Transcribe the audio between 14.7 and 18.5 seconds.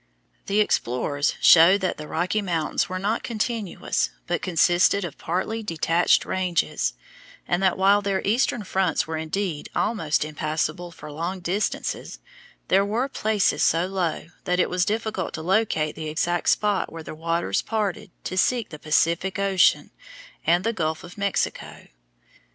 was difficult to locate the exact spot where the waters parted to